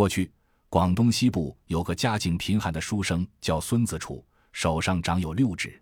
[0.00, 0.32] 过去，
[0.70, 5.78] 广东西部有个家境贫寒的书生，叫孙子楚，手上长有六指。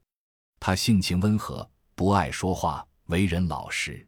[0.58, 4.04] 他性情温和，不爱说话，为人老实。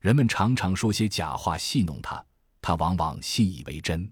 [0.00, 2.24] 人们常常说些假话戏弄他，
[2.62, 4.10] 他往往信以为真。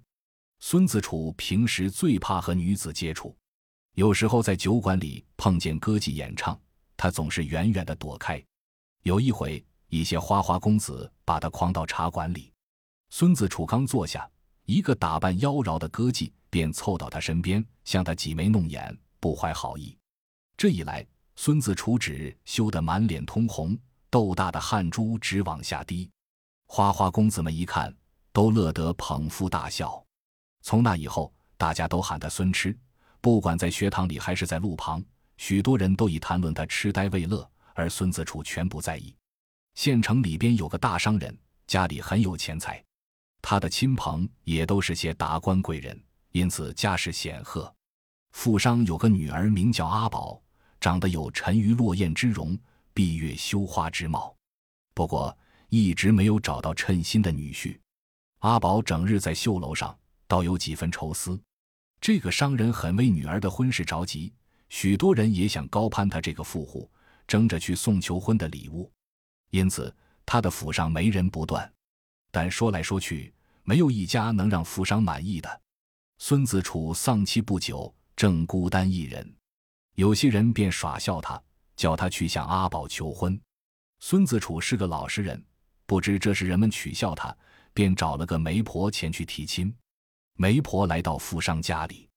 [0.59, 3.35] 孙子楚平时最怕和女子接触，
[3.95, 6.61] 有时候在酒馆里碰见歌妓演唱，
[6.99, 8.45] 他总是远远的躲开。
[9.05, 12.53] 有一回，一些花花公子把他诓到茶馆里，
[13.09, 14.31] 孙子楚刚坐下，
[14.65, 19.97] 一个打扮妖娆的歌妓便凑到他身边，向他挤眉弄眼，不怀好意。
[20.57, 23.77] 这一来，孙子楚指羞得满脸通红，
[24.11, 26.11] 豆大的汗珠直往下滴。
[26.67, 27.95] 花花公子们一看，
[28.33, 30.05] 都乐得捧腹大笑。
[30.63, 32.77] 从那以后，大家都喊他孙痴，
[33.21, 35.03] 不管在学堂里还是在路旁，
[35.37, 39.15] 许多人都以谈论他痴呆为乐，而孙子楚全不在意。
[39.75, 42.85] 县城里边有个大商人，家里很有钱财，
[43.43, 46.01] 他的亲朋也都是些达官贵人，
[46.33, 47.73] 因此家世显赫。
[48.33, 50.41] 富商有个女儿，名叫阿宝，
[50.81, 52.59] 长得有沉鱼落雁之容，
[52.93, 54.37] 闭月羞花之貌，
[54.95, 55.37] 不过
[55.69, 57.79] 一直没有找到称心的女婿。
[58.41, 59.97] 阿宝整日在绣楼上。
[60.31, 61.43] 倒有几分愁思，
[62.01, 64.33] 这个商人很为女儿的婚事着急，
[64.69, 66.89] 许多人也想高攀他这个富户，
[67.27, 68.89] 争着去送求婚的礼物，
[69.51, 69.93] 因此
[70.25, 71.69] 他的府上媒人不断，
[72.31, 73.33] 但说来说去，
[73.65, 75.61] 没有一家能让富商满意的。
[76.19, 79.35] 孙子楚丧妻不久，正孤单一人，
[79.95, 81.43] 有些人便耍笑他，
[81.77, 83.41] 叫他去向阿宝求婚。
[84.01, 85.43] 孙子楚是个老实人，
[85.87, 87.37] 不知这是人们取笑他，
[87.73, 89.75] 便找了个媒婆前去提亲。
[90.35, 92.09] 媒婆来到富商家里，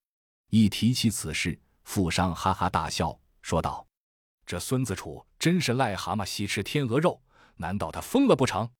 [0.50, 3.86] 一提起此事，富商哈哈大笑，说道
[4.46, 7.20] ：“这孙子楚真是癞蛤蟆吸吃天鹅肉，
[7.56, 8.70] 难道他疯了不成？”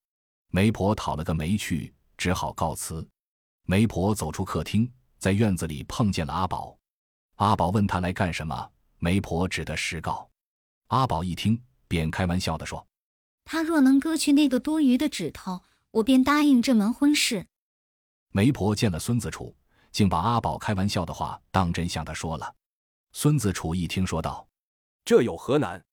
[0.55, 3.05] 媒婆讨了个没趣，只好告辞。
[3.65, 4.89] 媒婆走出客厅，
[5.19, 6.79] 在院子里碰见了阿宝。
[7.39, 10.31] 阿宝问他来干什么，媒婆只得实告。
[10.87, 12.87] 阿宝一听，便开玩笑的说
[13.45, 15.61] ：“他若能割去那个多余的指头，
[15.91, 17.45] 我便答应这门婚事。”
[18.31, 19.53] 媒婆见了孙子楚，
[19.91, 22.55] 竟把阿宝开玩笑的话当真向他说了。
[23.11, 24.47] 孙子楚一听，说道
[25.05, 25.85] ：“这有何难？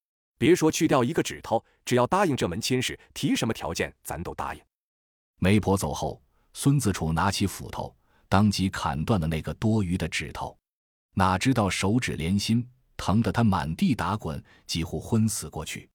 [0.41, 4.61] 别说去掉一个指头，只要答应这门亲事，提什么条件，咱都答应。”
[5.37, 6.19] 媒婆走后，
[6.53, 7.95] 孙子楚拿起斧头，
[8.27, 10.57] 当即砍断了那个多余的指头。
[11.13, 15.87] 哪知道手指连心，疼得他满地打滚，几乎昏死过去。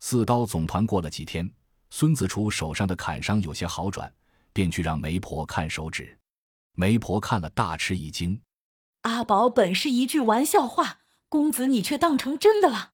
[0.00, 1.48] 四刀总团过了几天，
[1.90, 4.12] 孙子楚手上的砍伤有些好转。
[4.52, 6.18] 便去让媒婆看手指，
[6.72, 8.40] 媒婆看了大吃一惊。
[9.02, 12.93] 阿宝本是一句玩笑话，公子你却当成真的了。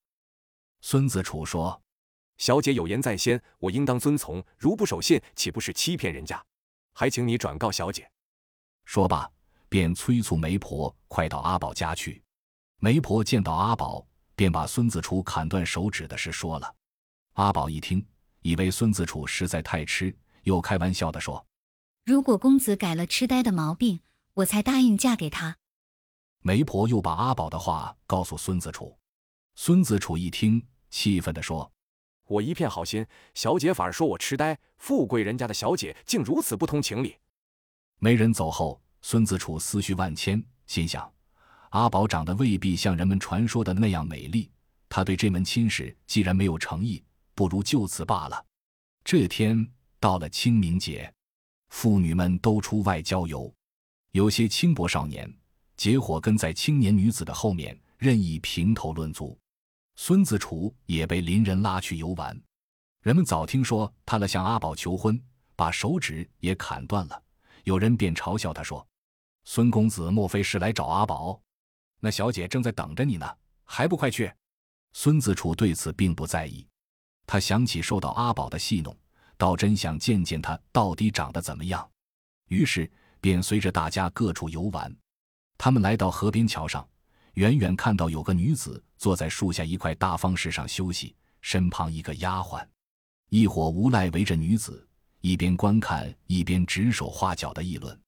[0.80, 1.82] 孙子楚说
[2.38, 4.42] ：“小姐有言在先，我应当遵从。
[4.56, 6.42] 如不守信，岂不是欺骗人家？
[6.94, 8.10] 还请你转告小姐。”
[8.84, 9.30] 说罢，
[9.68, 12.22] 便催促媒婆快到阿宝家去。
[12.78, 16.74] 媒婆见到阿宝，便把孙子楚砍断手指的事说了。
[17.34, 18.04] 阿宝一听，
[18.40, 21.46] 以为孙子楚实在太痴，又开玩笑的说。
[22.04, 24.00] 如果公子改了痴呆的毛病，
[24.34, 25.58] 我才答应嫁给他。
[26.40, 28.98] 媒婆又把阿宝的话告诉孙子楚，
[29.54, 31.72] 孙子楚一听，气愤地说
[32.26, 37.16] ：“我一片好心，小姐反而说我痴呆，富贵人家的小姐竟如此不通情理。”
[37.98, 41.12] 媒人走后，孙子楚思绪万千，心想：
[41.70, 44.50] 阿宝长得未必像人们传说的那样美丽，
[44.88, 48.44] 他对这门亲事既然没有诚意，不如就此罢了。
[49.04, 49.68] 这天
[49.98, 51.12] 到了清明节。
[51.70, 53.54] 妇女们都出外郊游，
[54.10, 55.32] 有些轻薄少年
[55.76, 59.38] 结伙跟在青年女子的后面，任意评头论足。
[59.96, 62.40] 孙子楚也被邻人拉去游玩，
[63.02, 65.22] 人们早听说他了向阿宝求婚，
[65.54, 67.22] 把手指也砍断了。
[67.64, 68.86] 有人便嘲笑他说
[69.44, 71.40] ：“孙公子莫非是来找阿宝？
[72.00, 73.26] 那小姐正在等着你呢，
[73.64, 74.32] 还不快去？”
[74.92, 76.66] 孙子楚对此并不在意，
[77.26, 78.96] 他想起受到阿宝的戏弄。
[79.36, 81.90] 倒真想见见他到底长得怎么样，
[82.48, 82.90] 于是
[83.22, 84.94] 便随着大家各处游玩。
[85.56, 86.86] 他们来到河边桥上，
[87.34, 92.66] 远远看到有个女子坐在树下一块大方石上休息，身旁一个丫鬟。
[93.28, 94.86] 一伙无赖围着女子，
[95.20, 97.98] 一边观看一边指手画脚的议论。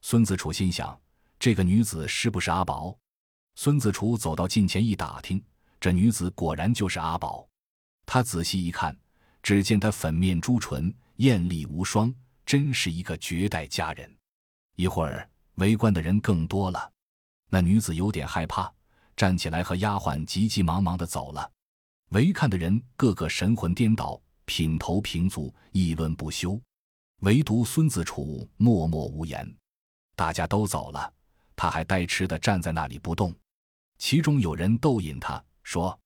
[0.00, 0.98] 孙子楚心想：
[1.38, 2.96] 这个女子是不是阿宝？
[3.54, 5.42] 孙子楚走到近前一打听，
[5.80, 7.48] 这女子果然就是阿宝。
[8.06, 8.96] 他仔细一看。
[9.44, 12.14] 只见她粉面朱唇，艳丽无双，
[12.46, 14.08] 真是一个绝代佳人。
[14.76, 16.91] 一会儿，围观的人更多了。
[17.54, 18.72] 那女子有点害怕，
[19.14, 21.52] 站起来和丫鬟急急忙忙的走了。
[22.12, 26.58] 围看的人个个神魂颠倒，品头评足，议论不休。
[27.18, 29.46] 唯独孙子楚默默无言。
[30.16, 31.12] 大家都走了，
[31.54, 33.34] 他还呆痴的站在那里不动。
[33.98, 35.96] 其中有人逗引他说：“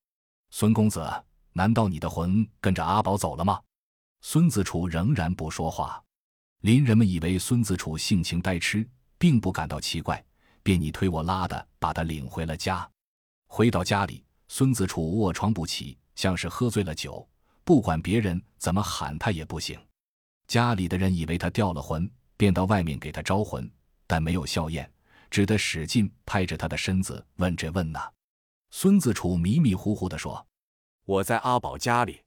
[0.51, 1.09] 孙公子，
[1.53, 3.63] 难道你的魂跟着阿宝走了吗？”
[4.21, 6.03] 孙子楚仍然不说话。
[6.63, 8.85] 邻人们以为孙子楚性情呆痴，
[9.17, 10.25] 并不感到奇怪，
[10.67, 12.91] 便你推我拉的把他领回了家。
[13.47, 17.25] 回到家里，孙子楚卧床不起，像是喝醉了酒，
[17.63, 19.81] 不管别人怎么喊他也不醒。
[20.49, 23.71] 家里的人以为他掉了魂，便到外面给他招魂，
[24.09, 24.93] 但没有效验，
[25.31, 28.13] 只得使劲拍着他的身子问这问那。
[28.71, 30.45] 孙子楚迷迷糊糊地说
[31.07, 32.21] ：“我在阿宝家里。”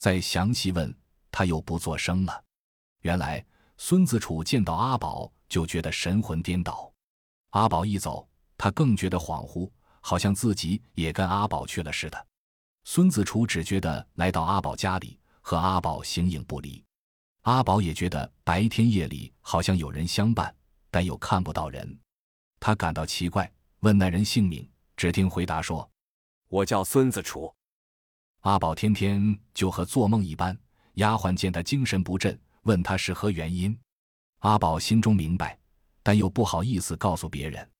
[0.00, 0.94] 再详细问，
[1.30, 2.44] 他又不作声了。
[3.02, 3.44] 原来
[3.76, 6.91] 孙子楚见到阿宝就觉得神魂颠倒，
[7.52, 8.28] 阿宝一走，
[8.58, 9.70] 他更觉得恍惚，
[10.00, 12.26] 好像自己也跟阿宝去了似的。
[12.84, 16.82] 孙子楚只觉得来到阿宝家里，和阿宝形影不离。
[17.42, 20.54] 阿宝也觉得白天夜里好像有人相伴，
[20.90, 21.98] 但又看不到人。
[22.58, 23.50] 他感到奇怪，
[23.80, 24.66] 问那人姓名，
[24.96, 25.88] 只听回答说
[26.48, 27.54] ：“我叫孙子楚。”
[28.40, 30.58] 阿宝天天就和做梦一般。
[30.94, 33.78] 丫鬟见他精神不振，问他是何原因。
[34.38, 35.58] 阿宝心中明白，
[36.02, 37.70] 但又不好意思告诉别人。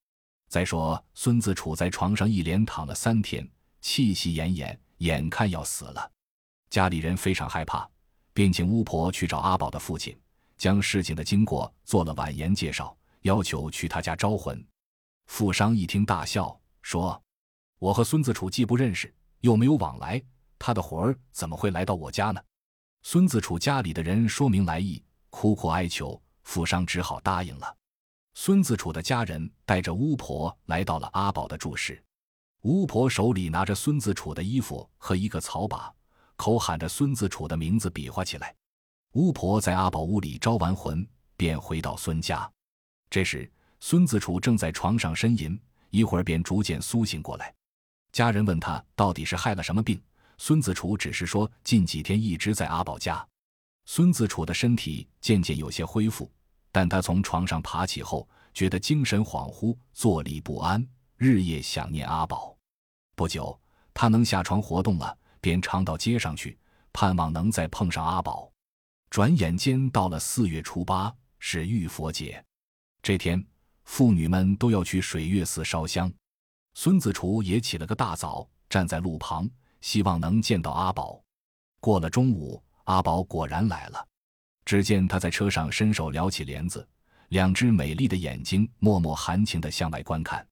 [0.49, 3.49] 再说孙子楚在床上一连躺了三天，
[3.81, 6.11] 气息奄奄，眼看要死了。
[6.71, 7.89] 家里人非常害怕。
[8.35, 10.19] 便请巫婆去找阿宝的父亲，
[10.57, 14.67] 将事情的经过做了婉言介绍，要求去他家招魂。
[15.27, 17.23] 富商一听大笑，说
[17.79, 20.23] ：“我和孙子楚既不认识，又没有往来，
[20.59, 22.43] 他的魂儿怎么会来到我家呢？”
[23.05, 27.77] 孙子楚家里的人说明来意，苦苦哀求，富商只好答应了。
[28.35, 32.03] 孙子楚的家人带着巫婆来到了阿宝的住室，
[32.63, 35.93] 巫婆手里拿着孙子楚的衣服和一个草把。
[36.37, 38.55] 口喊着孙子楚的名字，比划起来。
[39.13, 41.07] 巫婆在阿宝屋里招完魂，
[41.37, 42.51] 便回到孙家。
[43.11, 43.49] 这时，
[43.79, 47.55] 孙子楚正在床上呻吟，一会儿便逐渐苏醒过来。
[48.11, 50.03] 家人问他到底是害了什么病，
[50.39, 53.25] 孙子楚只是说近几天一直在阿宝家。
[53.85, 56.29] 孙子楚的身体渐渐有些恢复，
[56.73, 60.85] 但他从床上爬起后，觉得精神恍惚，坐立不安，
[61.17, 62.57] 日夜想念阿宝。
[63.15, 63.57] 不久，
[63.95, 65.17] 他能下床活动了。
[65.43, 66.57] 便常到街上去，
[66.93, 68.49] 盼望能再碰上阿宝。
[69.11, 72.41] 转眼间到了四月初八，是浴佛节。
[73.03, 73.45] 这天，
[73.83, 76.13] 妇女们都要去水月寺烧香。
[76.75, 81.21] 孙子楚也起了个大早，站在路旁，希望能见到阿宝。
[81.81, 84.07] 过了中午，阿宝果然来了。
[84.65, 86.87] 只见他在车上伸手撩起帘子，
[87.29, 90.47] 两只美丽的眼睛默默含情地向外观看。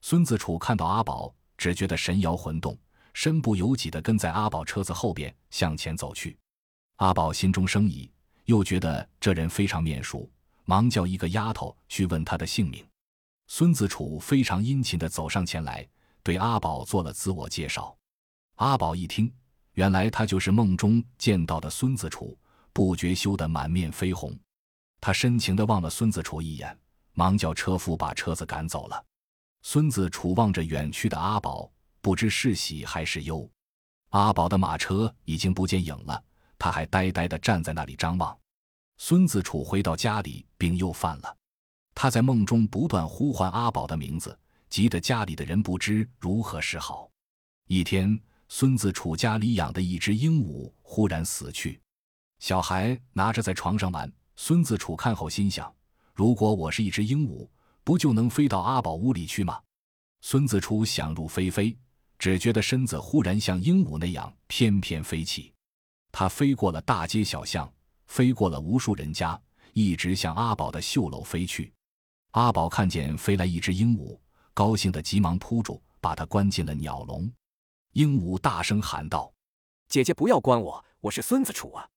[0.00, 2.78] 孙子楚看到阿宝，只觉得神摇魂动。
[3.14, 6.38] 身不由己地跟在阿宝车子后边向前走去，
[6.96, 8.08] 阿宝心中生疑，
[8.44, 10.30] 又觉得这人非常面熟，
[10.64, 12.86] 忙叫一个丫头去问他的姓名。
[13.48, 15.84] 孙子楚非常殷勤地走上前来，
[16.22, 17.96] 对阿宝做了自我介绍。
[18.54, 19.32] 阿宝一听，
[19.72, 22.38] 原来他就是梦中见到的孙子楚，
[22.78, 24.38] 不觉羞得满面绯红。
[25.00, 26.78] 他深情地望了孙子楚一眼，
[27.12, 29.04] 忙叫车夫把车子赶走了。
[29.62, 31.68] 孙子楚望着远去的阿宝。
[32.00, 33.50] 不知是喜还是忧，
[34.10, 36.22] 阿宝的马车已经不见影了，
[36.56, 38.38] 他还呆呆地站在那里张望。
[38.96, 41.36] 孙子楚回到家里，病又犯了。
[41.96, 44.38] 他在梦中不断呼唤阿宝的名字，
[44.70, 47.10] 急得家里的人不知如何是好。
[47.66, 48.16] 一天，
[48.48, 51.80] 孙子楚家里养的一只鹦鹉忽然死去，
[52.38, 54.10] 小孩拿着在床上玩。
[54.36, 55.74] 孙子楚看后心想：
[56.14, 57.48] 如果我是一只鹦鹉，
[57.82, 59.60] 不就能飞到阿宝屋里去吗？
[60.20, 61.76] 孙子楚想入非非。
[62.18, 65.52] 只觉得身子忽然像鹦鹉那样翩翩飞起，
[66.10, 67.72] 他飞过了大街小巷，
[68.06, 69.40] 飞过了无数人家，
[69.72, 71.72] 一直向阿宝的绣楼飞去。
[72.32, 74.18] 阿宝看见飞来一只鹦鹉，
[74.52, 77.30] 高兴的急忙扑住，把它关进了鸟笼。
[77.92, 79.32] 鹦鹉大声喊道
[79.88, 81.88] ：“姐姐不要关我，我是孙子楚啊！”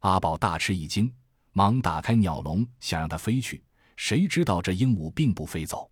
[0.00, 1.14] 阿宝大吃一惊，
[1.52, 3.64] 忙打开鸟笼，想让它飞去，
[3.96, 5.90] 谁知道这鹦鹉并不飞走。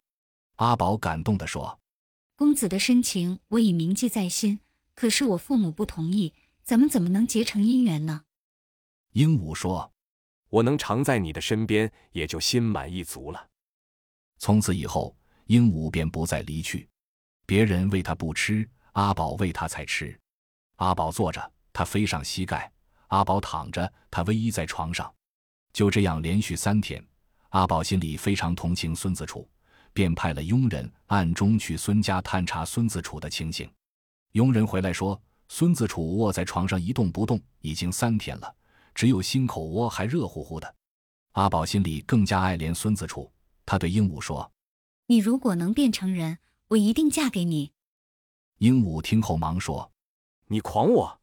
[0.56, 1.80] 阿宝感动地说。
[2.34, 4.60] 公子的深情我已铭记在心，
[4.94, 8.22] 可是我父母不同意，咱们怎么能结成姻缘呢？
[9.12, 9.92] 鹦鹉说
[10.48, 13.48] ：“我能常在你的身边，也就心满意足了。”
[14.38, 16.88] 从此以后，鹦鹉便不再离去。
[17.44, 20.16] 别人喂它不吃，阿宝喂它才吃。
[20.76, 22.70] 阿宝坐着，它飞上膝盖；
[23.08, 25.12] 阿宝躺着，他偎依在床上。
[25.72, 27.04] 就这样连续三天，
[27.50, 29.48] 阿宝心里非常同情孙子楚。
[29.92, 33.68] 便派了佣人暗中去孙家探查孙子楚的情形。
[34.32, 38.54] 佣人回来说，孙子楚卧在床上一动不动，已经三天了，
[38.94, 40.72] 只有心口窝还热乎乎的。
[41.32, 43.28] 阿宝心里更加爱怜孙子楚，
[43.66, 44.52] 他对鹦鹉说
[45.06, 46.38] ：“你如果能变成人，
[46.68, 47.72] 我一定嫁给你。”
[48.58, 49.90] 鹦鹉听后忙说
[50.46, 51.20] ：“你狂我！”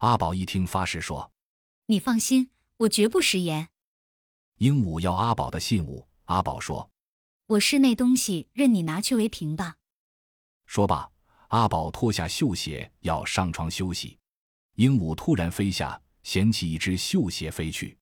[0.00, 1.30] 阿宝一听发誓说
[1.86, 3.68] ：“你放心，我绝不食言。”
[4.56, 6.90] 鹦鹉要阿宝的信物，阿宝说
[7.46, 9.76] ：“我室内东西，任你拿去为凭吧。”
[10.64, 11.10] 说罢，
[11.48, 14.18] 阿宝脱下绣鞋要上床休息，
[14.76, 17.98] 鹦鹉突然飞下，衔起一只绣鞋飞去。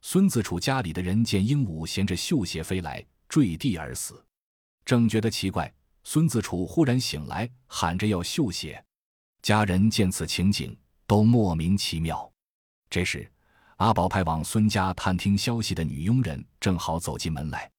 [0.00, 4.20] 孙子楚家里的人见鹦鹉衔着绣鞋飞来，坠地而死。
[4.84, 5.72] 正觉得奇怪，
[6.02, 8.84] 孙子楚忽然醒来，喊着要绣鞋。
[9.42, 10.76] 家人见此情景，
[11.06, 12.30] 都莫名其妙。
[12.88, 13.30] 这时，
[13.76, 17.70] 阿宝派往孙家探听消息的女佣人正好走进门来。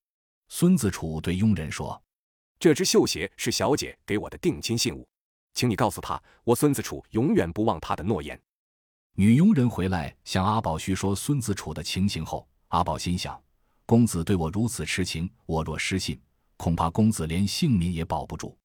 [0.49, 2.01] 孙子楚对佣人说
[2.59, 5.07] ：“这只绣鞋是小姐给我的定亲信物，
[5.53, 8.39] 请你告诉她，我孙子楚永远不忘她的诺言。”
[9.19, 13.41] 女佣人回来向阿宝叙说孙子楚的情形后，阿宝心想：
[13.85, 16.21] 公子对我如此痴情，我若失信，
[16.55, 18.55] 恐怕公子连性命也保不住。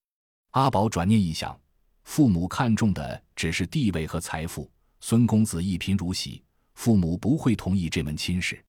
[0.50, 1.58] 阿宝转念一想，
[2.04, 6.42] 父母看重的只是地位和财富，孙公子一贫如洗，
[6.74, 8.62] 父母不会同意这门亲事。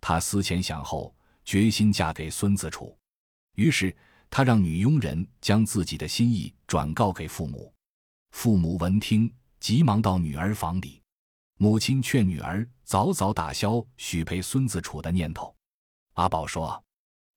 [0.00, 2.96] 他思前想后，决心嫁给孙子楚。
[3.56, 3.94] 于是
[4.30, 7.72] 他让女佣人将自己的心意转告给父母。
[8.30, 11.02] 父母闻听，急忙到女儿房里。
[11.58, 15.54] 母亲劝女儿早早打消许配孙子楚的念头。
[16.14, 16.84] 阿宝说：“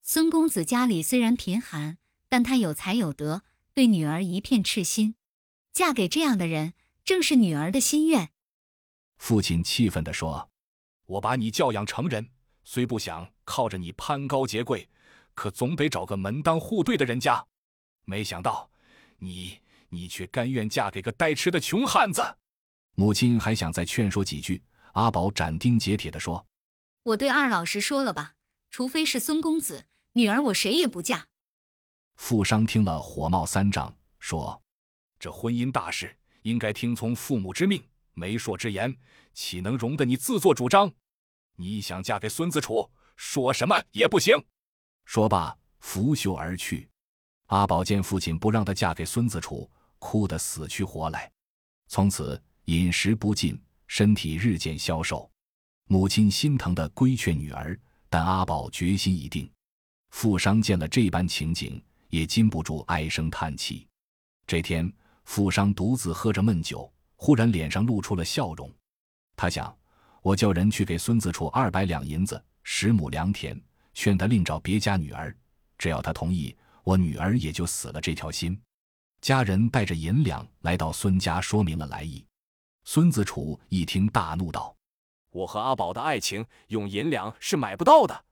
[0.01, 1.97] 孙公子家里虽然贫寒，
[2.29, 5.15] 但他有才有德，对女儿一片赤心，
[5.73, 8.29] 嫁给这样的人，正是女儿的心愿。”
[9.17, 10.49] 父亲气愤地说
[11.05, 12.29] ：“我把你教养成人，
[12.63, 14.87] 虽不想靠着你攀高结贵，
[15.33, 17.45] 可总得找个门当户对的人家。
[18.05, 18.69] 没想到，
[19.17, 22.37] 你你却甘愿嫁给个呆痴的穷汉子。”
[22.95, 24.61] 母亲还想再劝说几句，
[24.93, 26.45] 阿宝斩钉截铁地说
[27.03, 28.35] ：“我对二老实说了吧，
[28.69, 31.27] 除非是孙公子，女儿我谁也不嫁。”
[32.15, 34.61] 富商听了火冒三丈，说
[35.23, 37.81] ：“这婚姻大事应该听从父母之命，
[38.13, 38.93] 媒妁之言
[39.33, 40.91] 岂能容得你自作主张？
[41.55, 44.35] 你想嫁给孙子楚，说什么也不行。”
[45.07, 46.89] 说罢，拂袖而去。
[47.45, 51.31] 阿宝见父亲不让她嫁给孙子楚，哭得死去活来，
[51.87, 52.43] 从此。
[52.65, 55.31] 饮食不进，身体日渐消瘦，
[55.87, 59.49] 母亲心疼的规劝女儿，但阿宝决心已定。
[60.09, 63.87] 富商见了这般情景，也禁不住唉声叹气。
[64.45, 64.91] 这天，
[65.25, 68.71] 富商独自喝着闷酒，忽然脸上露出了笑容。
[69.35, 69.75] 他想：
[70.21, 73.59] 我叫人去给孙子楚二百两银子，十亩良田，
[73.93, 75.35] 劝他另找别家女儿，
[75.77, 78.59] 只要他同意，我女儿也就死了这条心。
[79.21, 82.25] 家人带着银两来到孙家，说明了来意。
[82.85, 84.75] 孙子楚一听，大怒道
[85.31, 88.25] ：“我和阿宝的爱情用银两是买不到的。”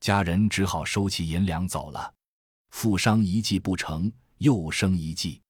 [0.00, 2.12] 家人只好收起银两走了。
[2.70, 5.40] 富商一计不成，又生一计，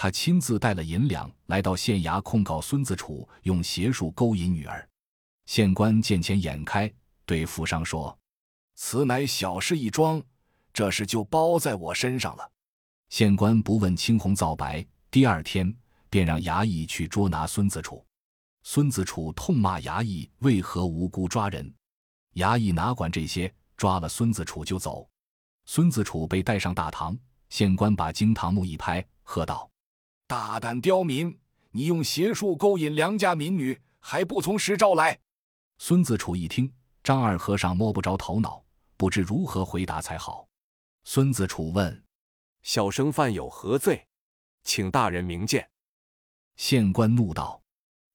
[0.00, 4.88] 他亲自带了银两来到县衙控告孙子楚用邪术勾引女儿。
[5.46, 6.88] 县官见钱眼开，
[7.26, 8.16] 对富商说
[8.78, 10.22] ：“此乃小事一桩，
[10.72, 12.48] 这事就包在我身上了。”
[13.10, 15.76] 县官不问青红皂白，第二天。
[16.10, 18.02] 便让衙役去捉拿孙子楚。
[18.62, 21.70] 孙子楚痛骂衙役为何无辜抓人，
[22.36, 25.06] 衙役哪管这些，抓了孙子楚就走。
[25.66, 27.14] 孙子楚被带上大堂，
[27.50, 29.68] 县官把惊堂木一拍，喝道
[30.28, 31.40] ：“大胆刁民！
[31.70, 35.18] 你用邪术勾引良家民女，还不从实招来？”
[35.78, 36.70] 孙子楚一听，
[37.02, 38.62] 张二和尚摸不着头脑，
[38.98, 40.46] 不知如何回答才好。
[41.04, 42.04] 孙子楚问
[42.62, 44.06] ：“小生犯有何罪？
[44.64, 45.66] 请大人明鉴。”
[46.56, 47.62] 县官怒道：“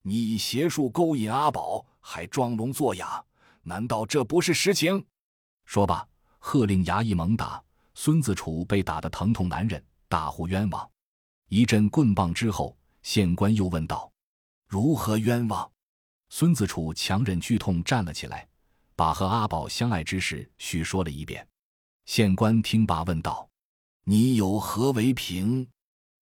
[0.03, 3.25] 你以邪术勾引阿宝，还装聋作哑，
[3.63, 5.03] 难道这不是实情？”
[5.65, 7.63] 说罢，喝令衙役猛打。
[7.95, 10.87] 孙子楚被打得疼痛难忍，大呼冤枉。
[11.53, 14.11] 一阵棍棒之后，县官又问道
[14.67, 15.71] ：“如何冤枉？”
[16.29, 18.47] 孙子楚强忍剧痛站了起来，
[18.95, 21.47] 把和阿宝相爱之事叙说了一遍。
[22.07, 23.47] 县官听罢问道
[24.03, 25.67] ：“你有何为凭？”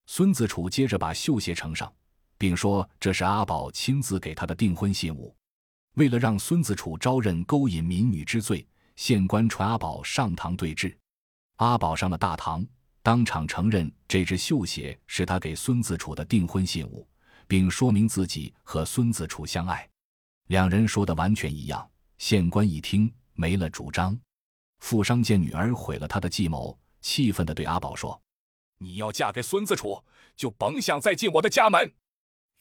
[0.05, 1.89] 孙子楚接着把绣鞋呈上。
[2.37, 5.33] 并说这是阿宝亲自给他的订婚信物。
[5.93, 10.97] 为了让孙子楚招认勾引民女之罪，县官传阿宝上堂对质。
[11.55, 12.65] 阿宝上了大堂，
[13.03, 17.07] 当场承认这只绣鞋是他给孙子楚的订婚信物，
[17.47, 19.89] 并说明自己和孙子楚相爱。
[20.47, 21.89] 两人说的完全一样。
[22.19, 24.15] 县官一听没了主张。
[24.79, 28.21] 富商见女儿毁了他的计谋，气愤地对阿宝说
[28.77, 30.03] ：“你要嫁给孙子楚，
[30.35, 31.95] 就甭想再进我的家门。”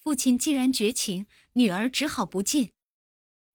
[0.03, 2.71] 父亲既然绝情，女儿只好不进。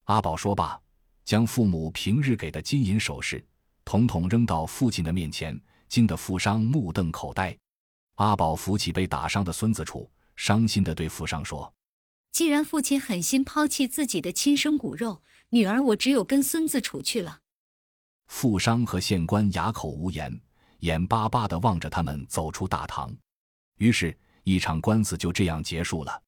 [0.04, 0.80] 阿宝说罢，
[1.24, 3.44] 将父母平日给的金银首饰
[3.84, 7.58] 统统扔到父亲的面前，惊得富商目瞪口呆。
[8.16, 11.74] 阿宝扶起被打伤的孙子楚，伤心地对富商说
[12.32, 17.40] ：“既然父亲狠心抛弃自己的亲生骨肉，女儿我只有跟孙子楚去了。”
[18.28, 20.42] 富商和县官哑口无言，
[20.80, 23.16] 眼巴巴地望着他们走出大堂。
[23.78, 26.22] 于是，一场官司就这样结束了。